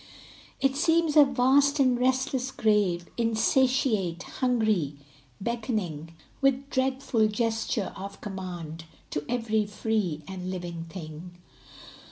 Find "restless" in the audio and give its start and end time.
1.99-2.49